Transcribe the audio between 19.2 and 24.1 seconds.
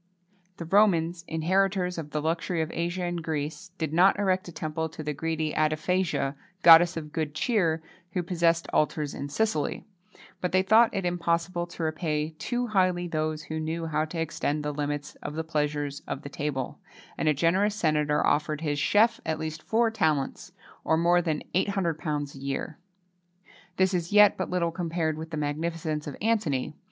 at least four talents, or more than £800 a year. This